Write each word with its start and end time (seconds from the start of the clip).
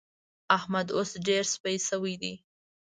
احمد 0.57 0.87
اوس 0.97 1.11
ډېر 1.27 1.43
سپي 1.53 1.75
شوی 1.87 2.15
دی. 2.21 2.33